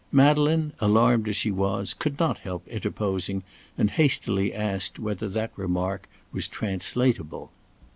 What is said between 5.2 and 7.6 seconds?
that remark was translatable.